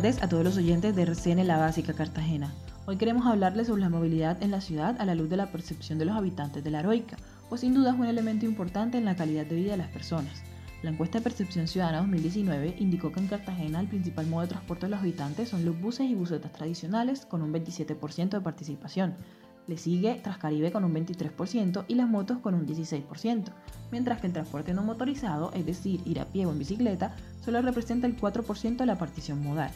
tardes 0.00 0.22
a 0.22 0.30
todos 0.30 0.42
los 0.42 0.56
oyentes 0.56 0.96
de 0.96 1.02
RCN 1.02 1.46
La 1.46 1.58
Básica 1.58 1.92
Cartagena. 1.92 2.54
Hoy 2.86 2.96
queremos 2.96 3.26
hablarles 3.26 3.66
sobre 3.66 3.82
la 3.82 3.90
movilidad 3.90 4.42
en 4.42 4.50
la 4.50 4.62
ciudad 4.62 4.96
a 4.98 5.04
la 5.04 5.14
luz 5.14 5.28
de 5.28 5.36
la 5.36 5.52
percepción 5.52 5.98
de 5.98 6.06
los 6.06 6.16
habitantes 6.16 6.64
de 6.64 6.70
la 6.70 6.80
Heroica, 6.80 7.18
pues 7.50 7.60
sin 7.60 7.74
duda 7.74 7.90
es 7.90 7.98
un 7.98 8.06
elemento 8.06 8.46
importante 8.46 8.96
en 8.96 9.04
la 9.04 9.14
calidad 9.14 9.44
de 9.44 9.56
vida 9.56 9.72
de 9.72 9.76
las 9.76 9.90
personas. 9.90 10.42
La 10.82 10.88
encuesta 10.88 11.18
de 11.18 11.24
percepción 11.24 11.68
ciudadana 11.68 11.98
2019 11.98 12.76
indicó 12.78 13.12
que 13.12 13.20
en 13.20 13.26
Cartagena 13.26 13.78
el 13.78 13.88
principal 13.88 14.26
modo 14.26 14.40
de 14.40 14.48
transporte 14.48 14.86
de 14.86 14.90
los 14.90 15.00
habitantes 15.00 15.50
son 15.50 15.66
los 15.66 15.78
buses 15.78 16.08
y 16.08 16.14
busetas 16.14 16.52
tradicionales 16.52 17.26
con 17.26 17.42
un 17.42 17.52
27% 17.52 18.30
de 18.30 18.40
participación. 18.40 19.16
Le 19.66 19.76
sigue 19.76 20.14
Trascaribe 20.14 20.72
con 20.72 20.84
un 20.84 20.94
23% 20.94 21.84
y 21.88 21.94
las 21.96 22.08
motos 22.08 22.38
con 22.38 22.54
un 22.54 22.66
16%, 22.66 23.52
mientras 23.92 24.18
que 24.22 24.28
el 24.28 24.32
transporte 24.32 24.72
no 24.72 24.82
motorizado, 24.82 25.52
es 25.52 25.66
decir, 25.66 26.00
ir 26.06 26.20
a 26.20 26.24
pie 26.24 26.46
o 26.46 26.52
en 26.52 26.58
bicicleta, 26.58 27.14
solo 27.44 27.60
representa 27.60 28.06
el 28.06 28.16
4% 28.16 28.78
de 28.78 28.86
la 28.86 28.96
partición 28.96 29.42
modal. 29.42 29.70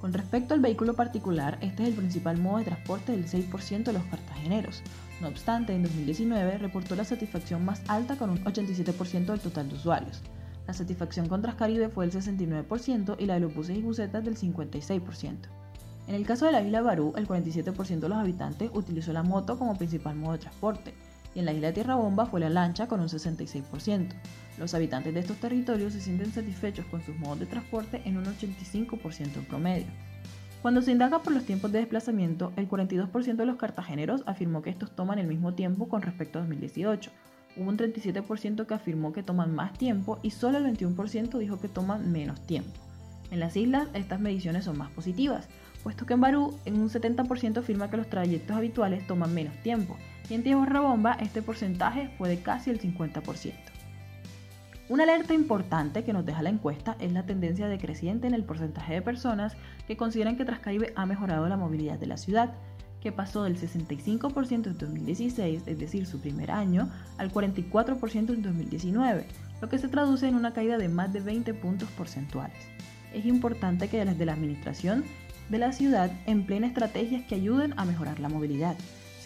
Con 0.00 0.12
respecto 0.12 0.54
al 0.54 0.60
vehículo 0.60 0.94
particular, 0.94 1.58
este 1.60 1.82
es 1.82 1.88
el 1.88 1.94
principal 1.96 2.38
modo 2.38 2.58
de 2.58 2.66
transporte 2.66 3.12
del 3.12 3.26
6% 3.26 3.82
de 3.82 3.92
los 3.92 4.04
cartageneros. 4.04 4.82
No 5.20 5.26
obstante, 5.26 5.74
en 5.74 5.82
2019 5.82 6.58
reportó 6.58 6.94
la 6.94 7.04
satisfacción 7.04 7.64
más 7.64 7.82
alta 7.88 8.16
con 8.16 8.30
un 8.30 8.44
87% 8.44 9.26
del 9.26 9.40
total 9.40 9.68
de 9.68 9.74
usuarios. 9.74 10.22
La 10.68 10.74
satisfacción 10.74 11.28
con 11.28 11.42
Trascaribe 11.42 11.88
fue 11.88 12.06
del 12.06 12.22
69% 12.22 13.16
y 13.18 13.26
la 13.26 13.34
de 13.34 13.40
los 13.40 13.54
buses 13.54 13.76
y 13.76 13.82
busetas 13.82 14.24
del 14.24 14.36
56%. 14.36 15.36
En 16.06 16.14
el 16.14 16.24
caso 16.24 16.46
de 16.46 16.52
la 16.52 16.62
isla 16.62 16.80
Barú, 16.80 17.12
el 17.16 17.26
47% 17.26 17.98
de 17.98 18.08
los 18.08 18.18
habitantes 18.18 18.70
utilizó 18.72 19.12
la 19.12 19.24
moto 19.24 19.58
como 19.58 19.76
principal 19.76 20.14
modo 20.14 20.32
de 20.34 20.38
transporte, 20.38 20.94
y 21.34 21.40
en 21.40 21.44
la 21.44 21.52
isla 21.52 21.72
Tierra 21.72 21.96
Bomba 21.96 22.26
fue 22.26 22.38
la 22.38 22.50
lancha 22.50 22.86
con 22.86 23.00
un 23.00 23.08
66%. 23.08 24.10
Los 24.58 24.74
habitantes 24.74 25.14
de 25.14 25.20
estos 25.20 25.36
territorios 25.36 25.92
se 25.92 26.00
sienten 26.00 26.32
satisfechos 26.32 26.84
con 26.86 27.02
sus 27.02 27.16
modos 27.16 27.40
de 27.40 27.46
transporte 27.46 28.02
en 28.04 28.16
un 28.16 28.24
85% 28.24 29.36
en 29.36 29.44
promedio. 29.44 29.86
Cuando 30.62 30.82
se 30.82 30.90
indaga 30.90 31.20
por 31.20 31.32
los 31.32 31.44
tiempos 31.44 31.70
de 31.70 31.78
desplazamiento, 31.78 32.52
el 32.56 32.68
42% 32.68 33.36
de 33.36 33.46
los 33.46 33.56
cartageneros 33.56 34.24
afirmó 34.26 34.60
que 34.60 34.70
estos 34.70 34.90
toman 34.90 35.20
el 35.20 35.28
mismo 35.28 35.54
tiempo 35.54 35.88
con 35.88 36.02
respecto 36.02 36.38
a 36.38 36.42
2018. 36.42 37.10
Hubo 37.56 37.68
un 37.68 37.76
37% 37.76 38.66
que 38.66 38.74
afirmó 38.74 39.12
que 39.12 39.22
toman 39.22 39.54
más 39.54 39.72
tiempo 39.78 40.18
y 40.22 40.30
solo 40.30 40.58
el 40.58 40.66
21% 40.66 41.38
dijo 41.38 41.60
que 41.60 41.68
toman 41.68 42.10
menos 42.10 42.40
tiempo. 42.44 42.72
En 43.30 43.38
las 43.40 43.56
islas, 43.56 43.88
estas 43.94 44.20
mediciones 44.20 44.64
son 44.64 44.78
más 44.78 44.90
positivas, 44.90 45.48
puesto 45.84 46.06
que 46.06 46.14
en 46.14 46.20
Barú 46.20 46.58
en 46.64 46.80
un 46.80 46.88
70% 46.88 47.58
afirma 47.58 47.90
que 47.90 47.98
los 47.98 48.08
trayectos 48.08 48.56
habituales 48.56 49.06
toman 49.06 49.34
menos 49.34 49.56
tiempo, 49.62 49.96
y 50.28 50.34
en 50.34 50.42
Tierra 50.42 50.80
Bomba 50.80 51.12
este 51.20 51.42
porcentaje 51.42 52.10
fue 52.18 52.28
de 52.28 52.40
casi 52.40 52.70
el 52.70 52.80
50%. 52.80 53.52
Una 54.88 55.02
alerta 55.02 55.34
importante 55.34 56.02
que 56.02 56.14
nos 56.14 56.24
deja 56.24 56.42
la 56.42 56.48
encuesta 56.48 56.96
es 56.98 57.12
la 57.12 57.26
tendencia 57.26 57.68
decreciente 57.68 58.26
en 58.26 58.32
el 58.32 58.44
porcentaje 58.44 58.94
de 58.94 59.02
personas 59.02 59.54
que 59.86 59.98
consideran 59.98 60.38
que 60.38 60.46
Trascaribe 60.46 60.94
ha 60.96 61.04
mejorado 61.04 61.46
la 61.46 61.58
movilidad 61.58 61.98
de 61.98 62.06
la 62.06 62.16
ciudad, 62.16 62.54
que 63.02 63.12
pasó 63.12 63.44
del 63.44 63.58
65% 63.58 64.66
en 64.66 64.78
2016, 64.78 65.62
es 65.66 65.78
decir, 65.78 66.06
su 66.06 66.20
primer 66.20 66.50
año, 66.50 66.88
al 67.18 67.30
44% 67.30 68.14
en 68.14 68.42
2019, 68.42 69.26
lo 69.60 69.68
que 69.68 69.78
se 69.78 69.88
traduce 69.88 70.26
en 70.26 70.34
una 70.34 70.54
caída 70.54 70.78
de 70.78 70.88
más 70.88 71.12
de 71.12 71.20
20 71.20 71.52
puntos 71.52 71.90
porcentuales. 71.90 72.56
Es 73.12 73.26
importante 73.26 73.88
que 73.88 74.02
desde 74.02 74.24
la 74.24 74.32
administración 74.32 75.04
de 75.50 75.58
la 75.58 75.72
ciudad 75.72 76.10
empleen 76.24 76.64
estrategias 76.64 77.26
que 77.26 77.34
ayuden 77.34 77.74
a 77.76 77.84
mejorar 77.84 78.20
la 78.20 78.30
movilidad. 78.30 78.74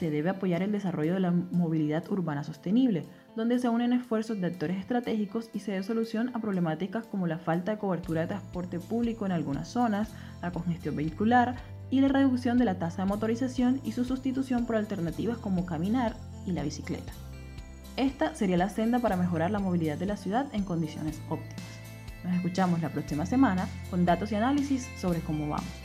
Se 0.03 0.11
debe 0.11 0.31
apoyar 0.31 0.63
el 0.63 0.73
desarrollo 0.73 1.15
de 1.15 1.21
la 1.21 1.31
movilidad 1.31 2.11
urbana 2.11 2.43
sostenible, 2.43 3.05
donde 3.37 3.61
se 3.61 3.69
unen 3.69 3.93
esfuerzos 3.93 4.41
de 4.41 4.49
actores 4.49 4.79
estratégicos 4.79 5.49
y 5.55 5.61
se 5.61 5.71
dé 5.71 5.85
solución 5.85 6.33
a 6.35 6.41
problemáticas 6.41 7.07
como 7.07 7.29
la 7.29 7.39
falta 7.39 7.71
de 7.71 7.79
cobertura 7.79 8.23
de 8.23 8.27
transporte 8.27 8.81
público 8.81 9.27
en 9.27 9.31
algunas 9.31 9.69
zonas, 9.69 10.13
la 10.43 10.51
congestión 10.51 10.97
vehicular 10.97 11.55
y 11.89 12.01
la 12.01 12.09
reducción 12.09 12.59
de 12.59 12.65
la 12.65 12.81
tasa 12.81 13.03
de 13.03 13.09
motorización 13.11 13.81
y 13.85 13.93
su 13.93 14.05
sustitución 14.05 14.67
por 14.67 14.75
alternativas 14.75 15.39
como 15.39 15.67
caminar 15.67 16.17
y 16.49 16.51
la 16.51 16.65
bicicleta. 16.65 17.13
Esta 17.97 18.35
sería 18.35 18.57
la 18.57 18.71
senda 18.71 18.99
para 18.99 19.17
mejorar 19.17 19.53
la 19.53 19.61
movilidad 19.61 19.99
de 19.99 20.07
la 20.07 20.17
ciudad 20.17 20.47
en 20.53 20.65
condiciones 20.65 21.23
óptimas. 21.29 21.63
Nos 22.25 22.35
escuchamos 22.35 22.83
la 22.83 22.89
próxima 22.89 23.25
semana 23.25 23.69
con 23.89 24.05
datos 24.05 24.33
y 24.33 24.35
análisis 24.35 24.89
sobre 25.01 25.21
cómo 25.21 25.49
vamos. 25.49 25.82